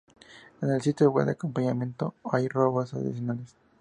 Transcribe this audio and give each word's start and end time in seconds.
En 0.63 0.71
el 0.71 0.81
sitio 0.81 1.11
web 1.11 1.27
de 1.27 1.33
acompañamiento 1.33 2.15
hay 2.23 2.47
robots 2.47 2.95
adicionales. 2.95 3.55